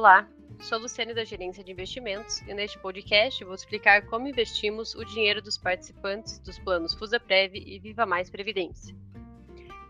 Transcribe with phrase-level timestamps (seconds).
[0.00, 0.26] Olá,
[0.60, 5.04] sou a Luciane da Gerência de Investimentos e neste podcast vou explicar como investimos o
[5.04, 8.96] dinheiro dos participantes dos planos FusaPrev e Viva Mais Previdência.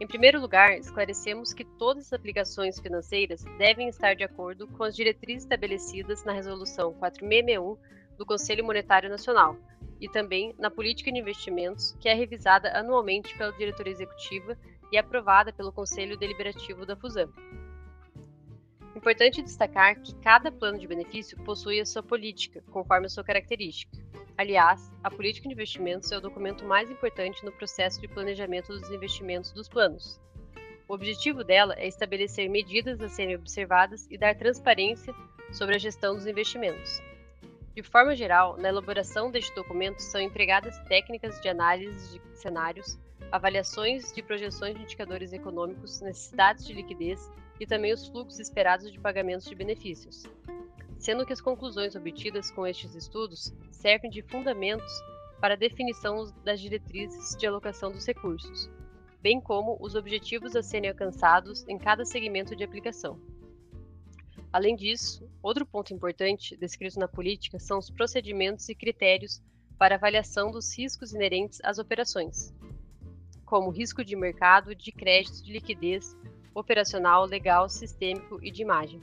[0.00, 4.96] Em primeiro lugar, esclarecemos que todas as aplicações financeiras devem estar de acordo com as
[4.96, 7.76] diretrizes estabelecidas na Resolução 4661
[8.16, 9.58] do Conselho Monetário Nacional
[10.00, 14.56] e também na Política de Investimentos, que é revisada anualmente pela diretoria executiva
[14.90, 17.30] e aprovada pelo Conselho Deliberativo da Fusam.
[18.98, 23.96] Importante destacar que cada plano de benefício possui a sua política, conforme a sua característica.
[24.36, 28.90] Aliás, a política de investimentos é o documento mais importante no processo de planejamento dos
[28.90, 30.20] investimentos dos planos.
[30.88, 35.14] O objetivo dela é estabelecer medidas a serem observadas e dar transparência
[35.52, 37.00] sobre a gestão dos investimentos.
[37.76, 42.98] De forma geral, na elaboração deste documento são empregadas técnicas de análise de cenários,
[43.30, 49.00] avaliações de projeções de indicadores econômicos, necessidades de liquidez e também os fluxos esperados de
[49.00, 50.24] pagamentos de benefícios,
[50.98, 54.92] sendo que as conclusões obtidas com estes estudos servem de fundamentos
[55.40, 58.68] para a definição das diretrizes de alocação dos recursos,
[59.20, 63.20] bem como os objetivos a serem alcançados em cada segmento de aplicação.
[64.52, 69.42] Além disso, outro ponto importante descrito na política são os procedimentos e critérios
[69.78, 72.52] para avaliação dos riscos inerentes às operações,
[73.44, 76.16] como risco de mercado, de crédito, de liquidez,
[76.58, 79.00] operacional, legal, sistêmico e de imagem.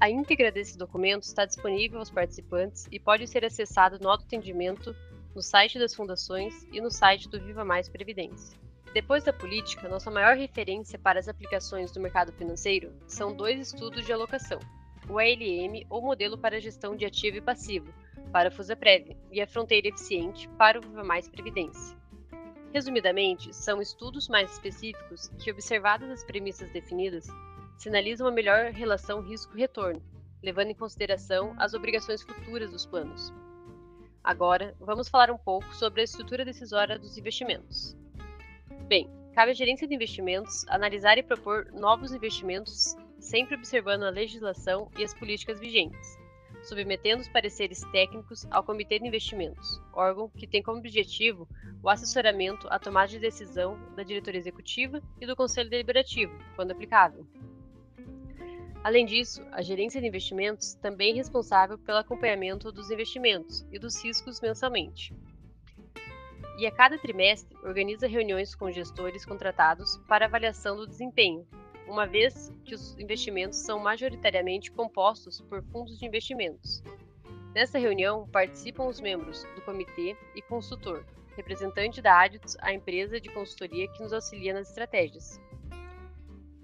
[0.00, 4.94] A íntegra desse documento está disponível aos participantes e pode ser acessado no autoatendimento,
[5.34, 8.58] no site das fundações e no site do Viva Mais Previdência.
[8.92, 14.04] Depois da política, nossa maior referência para as aplicações do mercado financeiro são dois estudos
[14.04, 14.58] de alocação:
[15.08, 17.94] o ALM, ou Modelo para Gestão de Ativo e Passivo,
[18.32, 22.01] para a FusaPrev, e a Fronteira Eficiente, para o Viva Mais Previdência.
[22.72, 27.26] Resumidamente, são estudos mais específicos que, observadas as premissas definidas,
[27.76, 30.02] sinalizam uma melhor relação risco-retorno,
[30.42, 33.30] levando em consideração as obrigações futuras dos planos.
[34.24, 37.94] Agora, vamos falar um pouco sobre a estrutura decisória dos investimentos.
[38.88, 44.90] Bem, cabe à gerência de investimentos analisar e propor novos investimentos, sempre observando a legislação
[44.96, 46.16] e as políticas vigentes,
[46.62, 51.48] submetendo os pareceres técnicos ao Comitê de Investimentos, órgão que tem como objetivo
[51.82, 57.26] o assessoramento à tomada de decisão da diretoria executiva e do conselho deliberativo, quando aplicável.
[58.84, 64.02] Além disso, a gerência de investimentos também é responsável pelo acompanhamento dos investimentos e dos
[64.02, 65.14] riscos mensalmente.
[66.58, 71.46] E a cada trimestre organiza reuniões com gestores contratados para avaliação do desempenho,
[71.92, 76.82] uma vez que os investimentos são majoritariamente compostos por fundos de investimentos.
[77.54, 81.04] Nessa reunião participam os membros do comitê e consultor,
[81.36, 85.38] representante da Aditus, a empresa de consultoria que nos auxilia nas estratégias.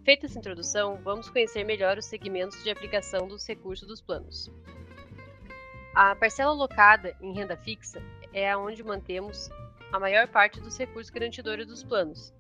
[0.02, 4.50] Feita essa introdução, vamos conhecer melhor os segmentos de aplicação dos recursos dos planos.
[5.94, 8.02] A parcela alocada em renda fixa
[8.32, 9.50] é onde mantemos
[9.92, 12.32] a maior parte dos recursos garantidores dos planos.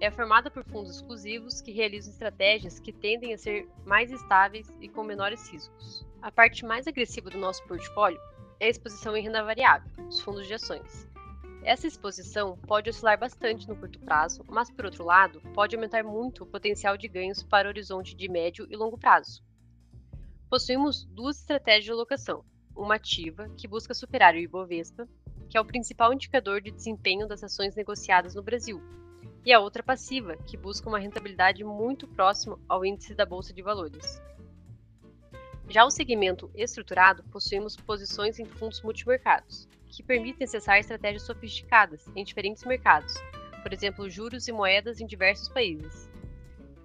[0.00, 4.88] É formada por fundos exclusivos que realizam estratégias que tendem a ser mais estáveis e
[4.88, 6.06] com menores riscos.
[6.22, 8.18] A parte mais agressiva do nosso portfólio
[8.58, 11.06] é a exposição em renda variável, os fundos de ações.
[11.62, 16.44] Essa exposição pode oscilar bastante no curto prazo, mas, por outro lado, pode aumentar muito
[16.44, 19.42] o potencial de ganhos para o horizonte de médio e longo prazo.
[20.48, 22.42] Possuímos duas estratégias de alocação:
[22.74, 25.06] uma ativa, que busca superar o Ibovespa,
[25.50, 28.80] que é o principal indicador de desempenho das ações negociadas no Brasil,
[29.44, 33.62] e a outra passiva, que busca uma rentabilidade muito próxima ao índice da Bolsa de
[33.62, 34.20] Valores.
[35.68, 42.24] Já o segmento estruturado possuímos posições em fundos multimercados, que permitem acessar estratégias sofisticadas em
[42.24, 43.14] diferentes mercados,
[43.62, 46.10] por exemplo, juros e moedas em diversos países.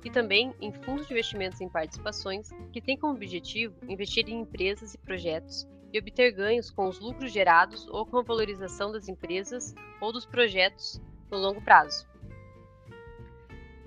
[0.03, 4.93] E também em fundos de investimentos em participações, que têm como objetivo investir em empresas
[4.93, 9.73] e projetos e obter ganhos com os lucros gerados ou com a valorização das empresas
[9.99, 11.01] ou dos projetos
[11.31, 12.05] no longo prazo.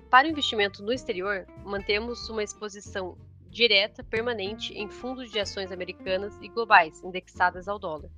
[0.09, 3.17] Para o investimento no exterior, mantemos uma exposição
[3.49, 8.09] direta permanente em fundos de ações americanas e globais indexadas ao dólar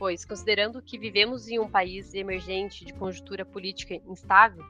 [0.00, 4.64] pois, considerando que vivemos em um país emergente de conjuntura política instável,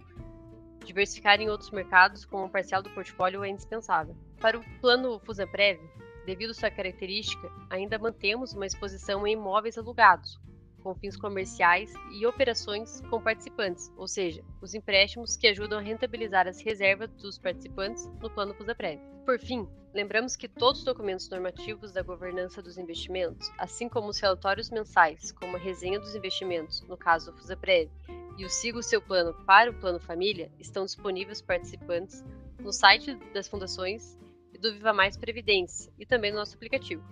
[0.84, 4.16] diversificar em outros mercados com um parcial do portfólio é indispensável.
[4.40, 5.78] Para o plano Fusaprev,
[6.26, 10.36] devido à sua característica, ainda mantemos uma exposição em imóveis alugados,
[10.80, 16.48] com fins comerciais e operações com participantes, ou seja, os empréstimos que ajudam a rentabilizar
[16.48, 19.00] as reservas dos participantes no plano FusaPrev.
[19.24, 24.18] Por fim, lembramos que todos os documentos normativos da governança dos investimentos, assim como os
[24.18, 27.90] relatórios mensais, como a resenha dos investimentos, no caso do FusaPrev,
[28.38, 32.24] e o Siga o Seu Plano para o Plano Família, estão disponíveis para participantes
[32.58, 34.18] no site das fundações
[34.60, 37.02] do Viva Mais Previdência e também no nosso aplicativo.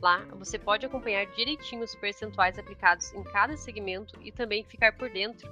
[0.00, 5.10] Lá você pode acompanhar direitinho os percentuais aplicados em cada segmento e também ficar por
[5.10, 5.48] dentro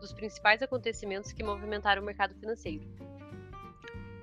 [0.00, 2.84] dos principais acontecimentos que movimentaram o mercado financeiro.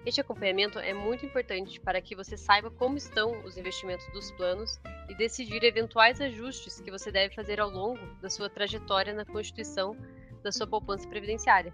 [0.06, 4.80] Este acompanhamento é muito importante para que você saiba como estão os investimentos dos planos
[5.10, 9.98] e decidir eventuais ajustes que você deve fazer ao longo da sua trajetória na constituição
[10.44, 11.74] da sua poupança previdenciária.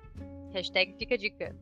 [0.54, 1.56] Hashtag fica a dica.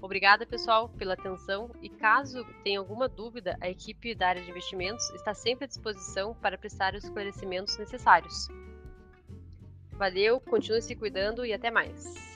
[0.00, 5.10] Obrigada, pessoal, pela atenção e caso tenha alguma dúvida, a equipe da área de investimentos
[5.10, 8.48] está sempre à disposição para prestar os esclarecimentos necessários.
[9.92, 12.27] Valeu, continue se cuidando e até mais.